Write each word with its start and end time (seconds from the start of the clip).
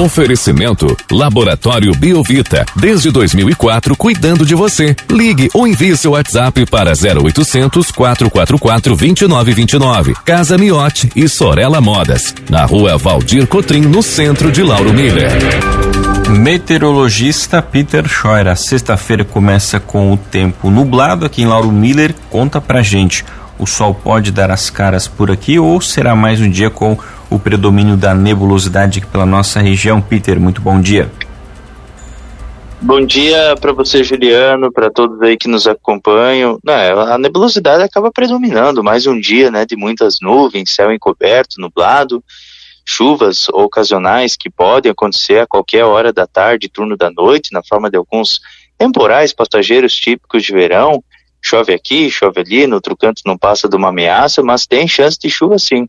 Oferecimento 0.00 0.96
Laboratório 1.12 1.92
Biovita. 1.92 2.64
Desde 2.74 3.10
2004, 3.10 3.94
cuidando 3.94 4.46
de 4.46 4.54
você. 4.54 4.96
Ligue 5.10 5.50
ou 5.52 5.68
envie 5.68 5.94
seu 5.94 6.12
WhatsApp 6.12 6.64
para 6.64 6.92
0800 6.92 7.90
444 7.90 8.96
2929. 8.96 10.14
Casa 10.24 10.56
Miote 10.56 11.12
e 11.14 11.28
Sorella 11.28 11.82
Modas. 11.82 12.34
Na 12.48 12.64
rua 12.64 12.96
Valdir 12.96 13.46
Cotrim, 13.46 13.82
no 13.82 14.02
centro 14.02 14.50
de 14.50 14.62
Lauro 14.62 14.90
Miller. 14.90 15.32
Meteorologista 16.30 17.60
Peter 17.60 18.08
Scheuer. 18.08 18.48
A 18.48 18.56
sexta-feira 18.56 19.22
começa 19.22 19.78
com 19.78 20.14
o 20.14 20.16
tempo 20.16 20.70
nublado 20.70 21.26
aqui 21.26 21.42
em 21.42 21.46
Lauro 21.46 21.70
Miller. 21.70 22.14
Conta 22.30 22.58
pra 22.58 22.80
gente. 22.80 23.22
O 23.58 23.66
sol 23.66 23.92
pode 23.92 24.32
dar 24.32 24.50
as 24.50 24.70
caras 24.70 25.06
por 25.06 25.30
aqui 25.30 25.58
ou 25.58 25.78
será 25.78 26.16
mais 26.16 26.40
um 26.40 26.48
dia 26.48 26.70
com 26.70 26.96
o 27.30 27.38
predomínio 27.38 27.96
da 27.96 28.14
nebulosidade 28.14 29.00
pela 29.06 29.24
nossa 29.24 29.60
região? 29.60 30.02
Peter, 30.02 30.38
muito 30.38 30.60
bom 30.60 30.80
dia. 30.80 31.10
Bom 32.82 33.04
dia 33.04 33.54
para 33.60 33.72
você, 33.72 34.02
Juliano, 34.02 34.72
para 34.72 34.90
todos 34.90 35.20
aí 35.20 35.36
que 35.36 35.46
nos 35.46 35.66
acompanham. 35.66 36.58
Não, 36.64 36.72
é, 36.72 36.90
a 37.12 37.18
nebulosidade 37.18 37.82
acaba 37.82 38.10
predominando 38.10 38.82
mais 38.82 39.06
um 39.06 39.20
dia, 39.20 39.50
né, 39.50 39.66
de 39.66 39.76
muitas 39.76 40.16
nuvens, 40.20 40.74
céu 40.74 40.90
encoberto, 40.90 41.60
nublado, 41.60 42.24
chuvas 42.84 43.50
ocasionais 43.50 44.34
que 44.34 44.48
podem 44.48 44.90
acontecer 44.90 45.40
a 45.40 45.46
qualquer 45.46 45.84
hora 45.84 46.10
da 46.10 46.26
tarde, 46.26 46.70
turno 46.70 46.96
da 46.96 47.10
noite, 47.10 47.52
na 47.52 47.62
forma 47.62 47.90
de 47.90 47.98
alguns 47.98 48.40
temporais 48.78 49.34
passageiros 49.34 49.94
típicos 49.94 50.42
de 50.42 50.52
verão, 50.52 51.04
chove 51.42 51.74
aqui, 51.74 52.10
chove 52.10 52.40
ali, 52.40 52.66
no 52.66 52.76
outro 52.76 52.96
canto 52.96 53.20
não 53.26 53.36
passa 53.36 53.68
de 53.68 53.76
uma 53.76 53.88
ameaça, 53.88 54.42
mas 54.42 54.66
tem 54.66 54.88
chance 54.88 55.18
de 55.18 55.28
chuva 55.28 55.58
sim. 55.58 55.86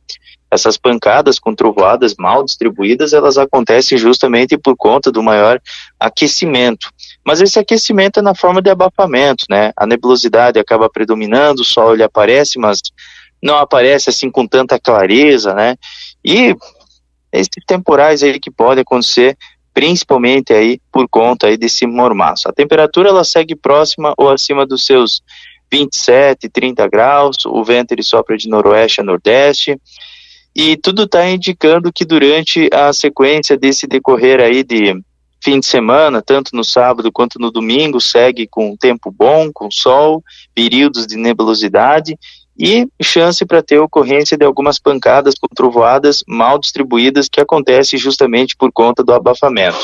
Essas 0.52 0.78
pancadas 0.78 1.40
com 1.40 1.56
trovoadas 1.56 2.16
mal 2.18 2.44
distribuídas, 2.44 3.14
elas 3.14 3.38
acontecem 3.38 3.98
justamente 3.98 4.58
por 4.58 4.76
conta 4.76 5.12
do 5.12 5.24
maior 5.24 5.62
aquecimento. 6.00 6.90
Mas 7.26 7.40
esse 7.40 7.58
aquecimento 7.58 8.20
é 8.20 8.22
na 8.22 8.36
forma 8.36 8.62
de 8.62 8.70
abafamento, 8.70 9.46
né? 9.50 9.72
A 9.78 9.88
nebulosidade 9.88 10.60
acaba 10.60 10.90
predominando, 10.90 11.62
o 11.62 11.66
sol 11.66 11.94
ele 11.94 12.04
aparece, 12.04 12.60
mas 12.60 12.82
não 13.42 13.58
aparece 13.58 14.10
assim 14.10 14.30
com 14.30 14.46
tanta 14.46 14.80
clareza, 14.80 15.54
né? 15.54 15.76
E 16.24 16.56
esses 17.32 17.50
temporais 17.66 18.22
aí 18.22 18.40
que 18.40 18.52
podem 18.52 18.82
acontecer 18.82 19.38
principalmente 19.74 20.54
aí 20.54 20.80
por 20.92 21.08
conta 21.08 21.48
aí 21.48 21.58
desse 21.58 21.86
mormaço. 21.88 22.50
A 22.50 22.54
temperatura 22.54 23.10
ela 23.10 23.24
segue 23.24 23.56
próxima 23.56 24.14
ou 24.18 24.30
acima 24.30 24.66
dos 24.66 24.86
seus 24.86 25.22
27, 25.72 26.50
30 26.50 26.88
graus, 26.90 27.46
o 27.46 27.64
vento 27.64 27.94
ele 27.94 28.04
sopra 28.04 28.36
de 28.36 28.50
noroeste 28.50 29.00
a 29.00 29.04
nordeste, 29.04 29.80
e 30.56 30.76
tudo 30.76 31.04
está 31.04 31.30
indicando 31.30 31.92
que 31.92 32.04
durante 32.04 32.70
a 32.74 32.92
sequência 32.92 33.58
desse 33.58 33.88
decorrer 33.88 34.42
aí 34.42 34.64
de 34.64 35.02
fim 35.44 35.60
de 35.60 35.66
semana, 35.66 36.22
tanto 36.22 36.56
no 36.56 36.64
sábado 36.64 37.12
quanto 37.12 37.40
no 37.40 37.50
domingo, 37.50 38.00
segue 38.00 38.46
com 38.48 38.76
tempo 38.76 39.12
bom, 39.12 39.50
com 39.52 39.72
sol, 39.72 40.24
períodos 40.54 41.08
de 41.08 41.18
nebulosidade 41.18 42.18
e 42.58 42.88
chance 43.02 43.44
para 43.46 43.64
ter 43.64 43.80
ocorrência 43.80 44.38
de 44.38 44.46
algumas 44.46 44.78
pancadas 44.78 45.34
com 45.40 45.48
trovoadas 45.48 46.24
mal 46.28 46.60
distribuídas 46.60 47.28
que 47.28 47.42
acontece 47.42 47.98
justamente 47.98 48.56
por 48.56 48.72
conta 48.72 49.04
do 49.04 49.14
abafamento. 49.14 49.80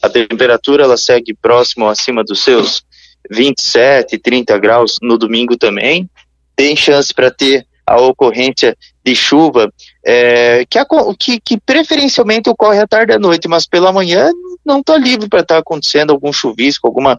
A 0.00 0.08
temperatura 0.08 0.84
ela 0.84 0.96
segue 0.96 1.34
próximo 1.34 1.88
acima 1.88 2.22
dos 2.22 2.40
seus 2.44 2.84
27, 3.28 4.16
30 4.18 4.58
graus 4.58 4.98
no 5.02 5.18
domingo 5.18 5.56
também. 5.56 6.08
Tem 6.54 6.76
chance 6.76 7.12
para 7.12 7.30
ter 7.30 7.66
a 7.86 8.00
ocorrência 8.00 8.76
de 9.04 9.14
chuva 9.16 9.72
é, 10.04 10.64
que, 10.64 10.78
que, 11.18 11.40
que, 11.40 11.58
preferencialmente 11.58 12.48
ocorre 12.48 12.78
à 12.78 12.86
tarde 12.86 13.12
e 13.12 13.16
à 13.16 13.18
noite, 13.18 13.48
mas 13.48 13.66
pela 13.66 13.92
manhã 13.92 14.30
não 14.64 14.80
está 14.80 14.96
livre 14.96 15.28
para 15.28 15.40
estar 15.40 15.56
tá 15.56 15.60
acontecendo 15.60 16.10
algum 16.10 16.32
chuvisco, 16.32 16.86
alguma 16.86 17.18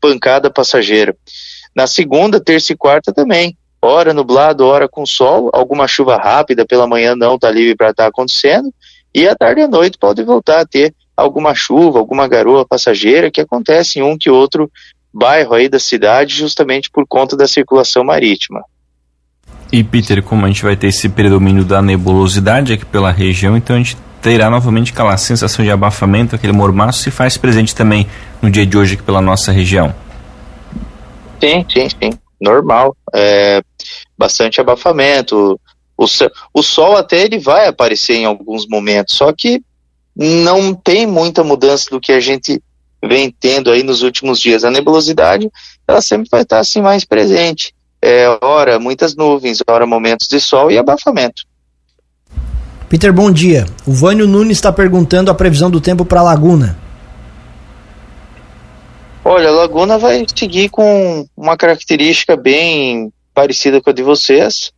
pancada 0.00 0.50
passageira. 0.50 1.16
Na 1.74 1.86
segunda, 1.86 2.40
terça 2.40 2.72
e 2.72 2.76
quarta 2.76 3.12
também 3.12 3.56
hora 3.82 4.12
nublado, 4.12 4.66
hora 4.66 4.88
com 4.88 5.06
sol, 5.06 5.50
alguma 5.52 5.88
chuva 5.88 6.16
rápida 6.16 6.66
pela 6.66 6.86
manhã 6.86 7.16
não 7.16 7.36
está 7.36 7.50
livre 7.50 7.74
para 7.74 7.90
estar 7.90 8.04
tá 8.04 8.08
acontecendo, 8.08 8.72
e 9.14 9.26
à 9.26 9.34
tarde 9.34 9.62
e 9.62 9.64
à 9.64 9.68
noite 9.68 9.98
pode 9.98 10.22
voltar 10.22 10.60
a 10.60 10.66
ter 10.66 10.94
alguma 11.16 11.54
chuva, 11.54 11.98
alguma 11.98 12.28
garoa 12.28 12.66
passageira 12.66 13.30
que 13.30 13.40
acontece 13.40 13.98
em 13.98 14.02
um 14.02 14.16
que 14.18 14.30
outro 14.30 14.70
bairro 15.12 15.54
aí 15.54 15.68
da 15.68 15.78
cidade, 15.78 16.34
justamente 16.34 16.90
por 16.90 17.06
conta 17.06 17.36
da 17.36 17.48
circulação 17.48 18.04
marítima. 18.04 18.62
E 19.72 19.84
Peter, 19.84 20.22
como 20.22 20.44
a 20.44 20.48
gente 20.48 20.62
vai 20.62 20.76
ter 20.76 20.88
esse 20.88 21.08
predomínio 21.08 21.64
da 21.64 21.80
nebulosidade 21.80 22.72
aqui 22.72 22.84
pela 22.84 23.12
região, 23.12 23.56
então 23.56 23.76
a 23.76 23.78
gente 23.78 23.96
terá 24.20 24.50
novamente 24.50 24.92
aquela 24.92 25.16
sensação 25.16 25.64
de 25.64 25.70
abafamento, 25.70 26.34
aquele 26.34 26.52
mormaço 26.52 27.02
se 27.02 27.10
faz 27.10 27.36
presente 27.36 27.74
também 27.74 28.06
no 28.42 28.50
dia 28.50 28.66
de 28.66 28.76
hoje 28.76 28.94
aqui 28.94 29.02
pela 29.02 29.20
nossa 29.20 29.52
região. 29.52 29.94
Sim, 31.40 31.64
sim, 31.72 31.88
sim 31.88 32.10
normal, 32.40 32.96
é, 33.14 33.62
bastante 34.16 34.60
abafamento. 34.60 35.60
O, 35.96 36.06
o 36.54 36.62
sol 36.62 36.96
até 36.96 37.22
ele 37.22 37.38
vai 37.38 37.68
aparecer 37.68 38.16
em 38.16 38.24
alguns 38.24 38.66
momentos, 38.66 39.14
só 39.14 39.32
que 39.32 39.62
não 40.16 40.74
tem 40.74 41.06
muita 41.06 41.44
mudança 41.44 41.90
do 41.90 42.00
que 42.00 42.12
a 42.12 42.20
gente 42.20 42.60
vem 43.04 43.30
tendo 43.30 43.70
aí 43.70 43.82
nos 43.82 44.02
últimos 44.02 44.40
dias. 44.40 44.64
A 44.64 44.70
nebulosidade, 44.70 45.48
ela 45.86 46.00
sempre 46.00 46.28
vai 46.30 46.42
estar 46.42 46.58
assim 46.58 46.80
mais 46.80 47.04
presente. 47.04 47.74
É, 48.02 48.26
hora 48.40 48.78
muitas 48.78 49.14
nuvens, 49.14 49.62
hora 49.68 49.86
momentos 49.86 50.26
de 50.26 50.40
sol 50.40 50.70
e 50.70 50.78
abafamento. 50.78 51.42
Peter, 52.88 53.12
bom 53.12 53.30
dia. 53.30 53.66
O 53.86 53.92
Vânio 53.92 54.26
Nunes 54.26 54.56
está 54.56 54.72
perguntando 54.72 55.30
a 55.30 55.34
previsão 55.34 55.70
do 55.70 55.80
tempo 55.80 56.04
para 56.04 56.22
Laguna. 56.22 56.78
Olha, 59.24 59.48
a 59.48 59.52
Laguna 59.52 59.98
vai 59.98 60.24
seguir 60.34 60.70
com 60.70 61.26
uma 61.36 61.56
característica 61.56 62.36
bem 62.36 63.12
parecida 63.34 63.80
com 63.80 63.90
a 63.90 63.92
de 63.92 64.02
vocês. 64.02 64.72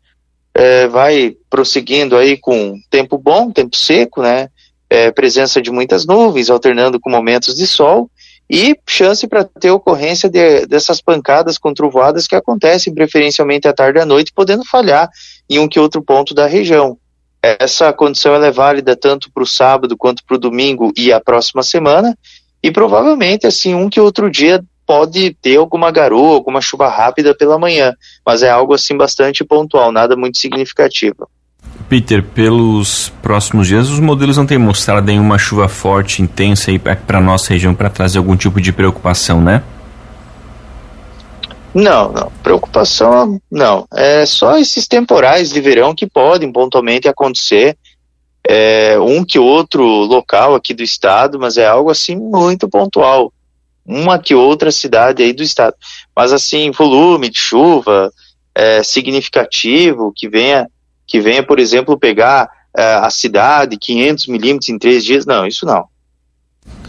É, 0.55 0.87
vai 0.89 1.35
prosseguindo 1.49 2.17
aí 2.17 2.37
com 2.37 2.79
tempo 2.91 3.17
bom, 3.17 3.51
tempo 3.51 3.77
seco, 3.77 4.21
né? 4.21 4.49
É, 4.91 5.11
presença 5.11 5.63
de 5.63 5.71
muitas 5.71 6.05
nuvens, 6.05 6.51
alternando 6.51 7.01
com 7.01 7.09
momentos 7.09 7.55
de 7.55 7.67
sol 7.67 8.11
e 8.49 8.77
chance 8.87 9.27
para 9.27 9.45
ter 9.45 9.71
ocorrência 9.71 10.29
de, 10.29 10.67
dessas 10.67 11.01
pancadas 11.01 11.57
com 11.59 11.73
trovoadas 11.73 12.27
que 12.27 12.37
acontecem 12.37 12.95
preferencialmente 12.95 13.67
à 13.67 13.73
tarde 13.73 13.99
e 13.99 14.03
à 14.03 14.07
noite, 14.07 14.33
podendo 14.35 14.65
falhar 14.65 15.09
em 15.49 15.59
um 15.59 15.69
que 15.69 15.81
outro 15.81 16.03
ponto 16.03 16.35
da 16.35 16.47
região. 16.47 16.99
Essa 17.43 17.93
condição 17.93 18.35
é 18.35 18.51
válida 18.51 18.95
tanto 18.95 19.31
para 19.33 19.43
o 19.43 19.47
sábado 19.47 19.97
quanto 19.97 20.25
para 20.25 20.37
o 20.37 20.41
domingo 20.41 20.93
e 20.97 21.13
a 21.13 21.21
próxima 21.21 21.63
semana, 21.63 22.17
e 22.63 22.71
provavelmente, 22.71 23.47
assim, 23.47 23.75
um 23.75 23.91
que 23.91 24.01
outro 24.01 24.31
dia 24.31 24.63
pode 24.87 25.35
ter 25.41 25.57
alguma 25.57 25.91
garoa, 25.91 26.35
alguma 26.35 26.61
chuva 26.61 26.89
rápida 26.89 27.35
pela 27.35 27.59
manhã, 27.59 27.95
mas 28.25 28.43
é 28.43 28.51
algo 28.51 28.75
assim 28.75 28.97
bastante 28.97 29.45
pontual, 29.45 29.91
nada 29.91 30.17
muito 30.17 30.39
significativo. 30.39 31.29
Peter, 31.93 32.23
pelos 32.23 33.13
próximos 33.21 33.67
dias, 33.67 33.91
os 33.91 34.01
modelos 34.01 34.39
não 34.39 34.47
têm 34.47 34.57
mostrado 34.57 35.07
nenhuma 35.07 35.37
chuva 35.37 35.69
forte, 35.69 36.23
intensa 36.23 36.71
aí 36.71 36.79
para 36.79 37.21
nossa 37.21 37.53
região 37.53 37.75
para 37.75 37.91
trazer 37.91 38.17
algum 38.17 38.35
tipo 38.35 38.63
de 38.63 38.73
preocupação, 38.73 39.43
né? 39.43 39.63
Não, 41.75 42.11
não. 42.11 42.33
Preocupação, 42.43 43.39
não. 43.51 43.87
É 43.93 44.25
só 44.25 44.57
esses 44.57 44.89
temporais 44.89 45.51
de 45.51 45.61
verão 45.61 45.95
que 45.95 46.07
podem 46.07 46.51
pontualmente 46.51 47.09
acontecer 47.09 47.77
é, 48.49 48.99
um 48.99 49.23
que 49.23 49.39
outro 49.39 49.85
local 49.85 50.55
aqui 50.55 50.73
do 50.73 50.83
estado, 50.83 51.39
mas 51.39 51.59
é 51.59 51.67
algo 51.67 51.91
assim 51.91 52.17
muito 52.17 52.71
pontual. 52.71 53.31
Uma 53.85 54.19
que 54.19 54.35
outra 54.35 54.73
cidade 54.73 55.23
aí 55.23 55.35
do 55.35 55.43
estado. 55.43 55.77
Mas 56.17 56.33
assim, 56.33 56.71
volume 56.71 57.29
de 57.29 57.39
chuva 57.39 58.11
é, 58.55 58.83
significativo, 58.83 60.11
que 60.17 60.27
venha, 60.27 60.67
que 61.13 61.21
venha, 61.21 61.43
por 61.43 61.59
exemplo, 61.59 61.99
pegar 61.99 62.49
é, 62.75 62.95
a 62.95 63.11
cidade, 63.11 63.77
500 63.77 64.29
milímetros 64.29 64.71
em 64.71 64.79
três 64.79 65.05
dias, 65.05 65.27
não, 65.27 65.47
isso 65.47 65.67
não. 65.67 65.85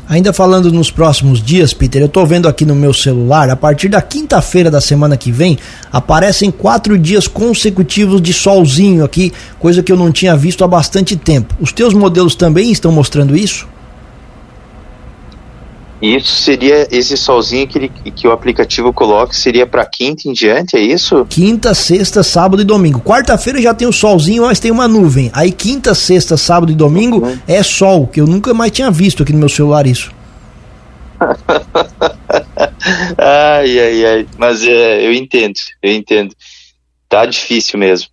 Ainda 0.07 0.31
falando 0.31 0.71
nos 0.71 0.89
próximos 0.89 1.41
dias, 1.41 1.73
Peter, 1.73 2.01
eu 2.01 2.05
estou 2.05 2.25
vendo 2.25 2.47
aqui 2.47 2.65
no 2.65 2.73
meu 2.73 2.93
celular, 2.93 3.49
a 3.49 3.55
partir 3.57 3.89
da 3.89 4.01
quinta-feira 4.01 4.71
da 4.71 4.79
semana 4.79 5.17
que 5.17 5.29
vem, 5.29 5.57
aparecem 5.91 6.51
quatro 6.51 6.97
dias 6.97 7.27
consecutivos 7.27 8.21
de 8.21 8.31
solzinho 8.31 9.03
aqui, 9.03 9.33
coisa 9.59 9.83
que 9.83 9.91
eu 9.91 9.97
não 9.97 10.09
tinha 10.09 10.37
visto 10.37 10.63
há 10.63 10.67
bastante 10.69 11.17
tempo. 11.17 11.53
Os 11.59 11.73
teus 11.73 11.93
modelos 11.93 12.33
também 12.33 12.71
estão 12.71 12.93
mostrando 12.93 13.35
isso? 13.35 13.67
Isso 16.03 16.35
seria 16.35 16.85
esse 16.91 17.15
solzinho 17.15 17.65
que, 17.65 17.77
ele, 17.77 17.87
que 17.87 18.27
o 18.27 18.33
aplicativo 18.33 18.91
coloca, 18.91 19.31
seria 19.31 19.65
para 19.65 19.85
quinta 19.85 20.27
em 20.27 20.33
diante, 20.33 20.75
é 20.75 20.81
isso? 20.81 21.25
Quinta, 21.29 21.73
sexta, 21.73 22.21
sábado 22.21 22.61
e 22.61 22.65
domingo. 22.65 22.99
Quarta-feira 22.99 23.61
já 23.61 23.73
tem 23.73 23.87
o 23.87 23.93
solzinho, 23.93 24.43
mas 24.43 24.59
tem 24.59 24.69
uma 24.69 24.85
nuvem. 24.85 25.31
Aí 25.33 25.49
quinta, 25.49 25.95
sexta, 25.95 26.35
sábado 26.35 26.73
e 26.73 26.75
domingo 26.75 27.25
uhum. 27.25 27.39
é 27.47 27.63
sol, 27.63 28.05
que 28.05 28.19
eu 28.19 28.27
nunca 28.27 28.53
mais 28.53 28.73
tinha 28.73 28.91
visto 28.91 29.23
aqui 29.23 29.31
no 29.31 29.39
meu 29.39 29.47
celular 29.47 29.87
isso. 29.87 30.11
ai, 33.17 33.79
ai, 33.79 34.05
ai. 34.05 34.27
Mas 34.37 34.61
é, 34.67 35.07
eu 35.07 35.13
entendo, 35.13 35.57
eu 35.81 35.93
entendo. 35.93 36.35
Tá 37.07 37.25
difícil 37.25 37.79
mesmo. 37.79 38.09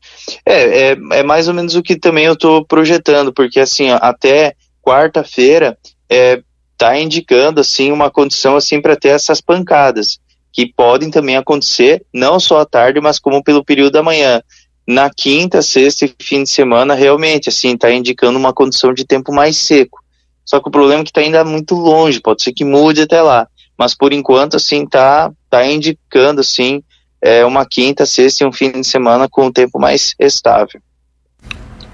É, 0.47 0.93
é, 0.93 0.97
é 1.15 1.23
mais 1.25 1.49
ou 1.49 1.55
menos 1.55 1.75
o 1.75 1.83
que 1.83 1.97
também 1.97 2.27
eu 2.27 2.37
tô 2.37 2.65
projetando, 2.65 3.33
porque 3.33 3.59
assim, 3.59 3.91
ó, 3.91 3.99
até 4.01 4.55
quarta-feira 4.81 5.77
é, 6.09 6.41
tá 6.81 6.99
indicando 6.99 7.61
assim 7.61 7.93
uma 7.93 8.11
condição 8.11 8.57
assim 8.57 8.81
para 8.81 8.97
ter 8.97 9.09
essas 9.09 9.39
pancadas 9.39 10.19
que 10.51 10.67
podem 10.67 11.11
também 11.11 11.37
acontecer 11.37 12.03
não 12.13 12.41
só 12.41 12.61
à 12.61 12.65
tarde, 12.65 12.99
mas 13.03 13.19
como 13.19 13.45
pelo 13.45 13.63
período 13.63 13.93
da 13.93 14.03
manhã. 14.03 14.43
Na 14.89 15.11
quinta, 15.11 15.61
sexta 15.61 16.07
e 16.07 16.15
fim 16.19 16.43
de 16.43 16.49
semana, 16.49 16.95
realmente, 16.95 17.51
assim, 17.51 17.75
está 17.75 17.93
indicando 17.93 18.39
uma 18.39 18.53
condição 18.53 18.95
de 18.95 19.05
tempo 19.05 19.31
mais 19.31 19.59
seco. 19.59 20.01
Só 20.43 20.59
que 20.59 20.69
o 20.69 20.73
problema 20.73 21.03
é 21.03 21.05
que 21.05 21.11
está 21.11 21.21
ainda 21.21 21.45
muito 21.45 21.75
longe, 21.75 22.19
pode 22.19 22.43
ser 22.43 22.53
que 22.53 22.65
mude 22.65 23.03
até 23.03 23.21
lá. 23.21 23.47
Mas 23.79 23.95
por 23.95 24.13
enquanto, 24.13 24.57
assim, 24.57 24.87
tá, 24.87 25.31
tá 25.51 25.65
indicando, 25.65 26.41
assim, 26.41 26.83
é, 27.23 27.45
uma 27.45 27.67
quinta, 27.67 28.07
sexta 28.07 28.43
e 28.43 28.47
um 28.47 28.53
fim 28.53 28.73
de 28.73 28.87
semana 28.87 29.29
com 29.29 29.47
um 29.47 29.53
tempo 29.53 29.79
mais 29.79 30.15
estável. 30.19 30.81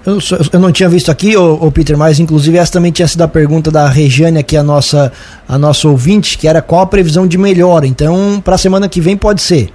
Eu, 0.07 0.59
não 0.61 0.71
tinha 0.71 0.87
visto 0.87 1.11
aqui, 1.11 1.35
o 1.35 1.69
Peter, 1.69 1.97
mas 1.97 2.17
inclusive 2.17 2.57
essa 2.57 2.71
também 2.71 2.93
tinha 2.93 3.09
sido 3.09 3.23
a 3.23 3.27
pergunta 3.27 3.69
da 3.69 3.89
Regiane 3.89 4.39
aqui, 4.39 4.55
a 4.55 4.63
nossa, 4.63 5.11
a 5.45 5.57
nossa 5.57 5.85
ouvinte, 5.89 6.37
que 6.37 6.47
era 6.47 6.61
qual 6.61 6.79
a 6.79 6.87
previsão 6.87 7.27
de 7.27 7.37
melhora. 7.37 7.85
Então, 7.85 8.39
para 8.39 8.55
a 8.55 8.57
semana 8.57 8.87
que 8.87 9.01
vem 9.01 9.17
pode 9.17 9.41
ser. 9.41 9.69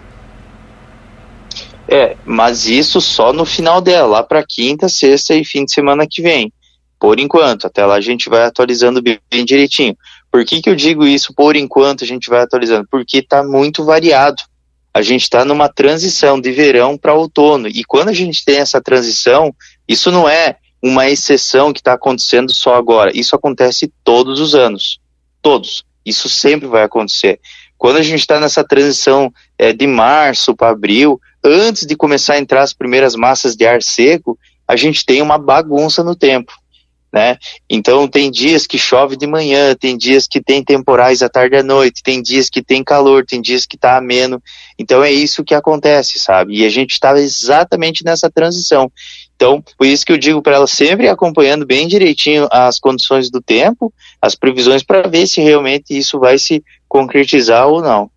É, 1.86 2.16
mas 2.24 2.66
isso 2.66 2.98
só 2.98 3.30
no 3.30 3.44
final 3.44 3.82
dela, 3.82 4.06
lá 4.06 4.22
para 4.22 4.42
quinta, 4.42 4.88
sexta 4.88 5.34
e 5.34 5.44
fim 5.44 5.66
de 5.66 5.72
semana 5.74 6.06
que 6.08 6.22
vem. 6.22 6.50
Por 6.98 7.20
enquanto, 7.20 7.66
até 7.66 7.84
lá 7.84 7.96
a 7.96 8.00
gente 8.00 8.30
vai 8.30 8.44
atualizando 8.44 9.02
bem 9.02 9.44
direitinho. 9.44 9.94
Por 10.30 10.46
que, 10.46 10.62
que 10.62 10.70
eu 10.70 10.74
digo 10.74 11.04
isso 11.04 11.34
por 11.34 11.56
enquanto 11.56 12.04
a 12.04 12.06
gente 12.06 12.30
vai 12.30 12.40
atualizando? 12.40 12.88
Porque 12.90 13.18
está 13.18 13.44
muito 13.44 13.84
variado. 13.84 14.42
A 14.94 15.00
gente 15.00 15.22
está 15.22 15.44
numa 15.44 15.68
transição 15.68 16.40
de 16.40 16.52
verão 16.52 16.98
para 16.98 17.14
outono. 17.14 17.68
E 17.68 17.82
quando 17.84 18.10
a 18.10 18.12
gente 18.12 18.44
tem 18.44 18.58
essa 18.58 18.80
transição, 18.80 19.54
isso 19.88 20.10
não 20.10 20.28
é 20.28 20.56
uma 20.82 21.08
exceção 21.08 21.72
que 21.72 21.80
está 21.80 21.94
acontecendo 21.94 22.52
só 22.52 22.74
agora. 22.74 23.10
Isso 23.14 23.34
acontece 23.34 23.92
todos 24.04 24.40
os 24.40 24.54
anos. 24.54 25.00
Todos. 25.40 25.84
Isso 26.04 26.28
sempre 26.28 26.66
vai 26.66 26.82
acontecer. 26.82 27.40
Quando 27.78 27.96
a 27.96 28.02
gente 28.02 28.20
está 28.20 28.38
nessa 28.38 28.62
transição 28.62 29.32
é, 29.58 29.72
de 29.72 29.86
março 29.86 30.54
para 30.54 30.70
abril, 30.70 31.20
antes 31.42 31.86
de 31.86 31.96
começar 31.96 32.34
a 32.34 32.38
entrar 32.38 32.62
as 32.62 32.72
primeiras 32.72 33.14
massas 33.14 33.56
de 33.56 33.66
ar 33.66 33.82
seco, 33.82 34.38
a 34.68 34.76
gente 34.76 35.04
tem 35.04 35.22
uma 35.22 35.38
bagunça 35.38 36.04
no 36.04 36.14
tempo. 36.14 36.52
Né? 37.12 37.36
Então 37.68 38.08
tem 38.08 38.30
dias 38.30 38.66
que 38.66 38.78
chove 38.78 39.16
de 39.16 39.26
manhã, 39.26 39.74
tem 39.74 39.98
dias 39.98 40.26
que 40.26 40.40
tem 40.40 40.64
temporais 40.64 41.20
à 41.20 41.28
tarde 41.28 41.56
e 41.56 41.58
à 41.58 41.62
noite, 41.62 42.02
tem 42.02 42.22
dias 42.22 42.48
que 42.48 42.62
tem 42.62 42.82
calor, 42.82 43.26
tem 43.26 43.38
dias 43.38 43.66
que 43.66 43.76
está 43.76 43.98
ameno. 43.98 44.42
Então 44.78 45.04
é 45.04 45.12
isso 45.12 45.44
que 45.44 45.54
acontece, 45.54 46.18
sabe? 46.18 46.56
E 46.56 46.64
a 46.64 46.70
gente 46.70 46.92
está 46.92 47.12
exatamente 47.18 48.02
nessa 48.02 48.30
transição. 48.30 48.90
Então, 49.36 49.62
por 49.76 49.86
isso 49.86 50.06
que 50.06 50.12
eu 50.12 50.16
digo 50.16 50.40
para 50.40 50.54
ela 50.54 50.66
sempre 50.66 51.08
acompanhando 51.08 51.66
bem 51.66 51.86
direitinho 51.86 52.48
as 52.50 52.78
condições 52.78 53.30
do 53.30 53.42
tempo, 53.42 53.92
as 54.20 54.34
previsões 54.34 54.82
para 54.82 55.08
ver 55.08 55.26
se 55.26 55.42
realmente 55.42 55.98
isso 55.98 56.18
vai 56.18 56.38
se 56.38 56.62
concretizar 56.88 57.66
ou 57.66 57.82
não. 57.82 58.08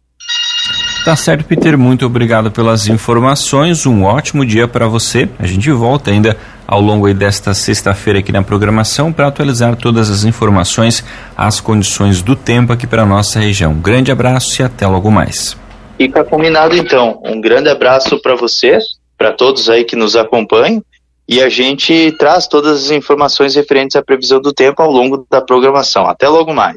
Tá 1.03 1.15
certo, 1.15 1.45
Peter. 1.45 1.77
Muito 1.77 2.05
obrigado 2.05 2.49
pelas 2.49 2.87
informações. 2.87 3.85
Um 3.85 4.03
ótimo 4.03 4.45
dia 4.45 4.67
para 4.67 4.87
você. 4.87 5.29
A 5.37 5.45
gente 5.45 5.69
volta 5.71 6.09
ainda 6.09 6.37
ao 6.67 6.81
longo 6.81 7.11
desta 7.13 7.53
sexta-feira 7.53 8.19
aqui 8.19 8.31
na 8.31 8.41
programação 8.41 9.13
para 9.13 9.27
atualizar 9.27 9.75
todas 9.75 10.09
as 10.09 10.23
informações, 10.23 11.03
as 11.37 11.59
condições 11.59 12.21
do 12.21 12.35
tempo 12.35 12.73
aqui 12.73 12.87
para 12.87 13.05
nossa 13.05 13.39
região. 13.39 13.71
Um 13.71 13.81
grande 13.81 14.11
abraço 14.11 14.61
e 14.61 14.65
até 14.65 14.87
logo 14.87 15.11
mais. 15.11 15.57
Fica 15.97 16.23
combinado 16.23 16.75
então. 16.75 17.21
Um 17.23 17.39
grande 17.39 17.69
abraço 17.69 18.19
para 18.21 18.35
vocês, 18.35 18.83
para 19.17 19.31
todos 19.31 19.69
aí 19.69 19.83
que 19.83 19.95
nos 19.95 20.15
acompanham 20.15 20.83
e 21.27 21.41
a 21.41 21.49
gente 21.49 22.11
traz 22.19 22.47
todas 22.47 22.85
as 22.85 22.91
informações 22.91 23.55
referentes 23.55 23.95
à 23.95 24.03
previsão 24.03 24.39
do 24.39 24.53
tempo 24.53 24.81
ao 24.81 24.91
longo 24.91 25.25
da 25.29 25.41
programação. 25.41 26.05
Até 26.05 26.27
logo 26.27 26.53
mais. 26.53 26.73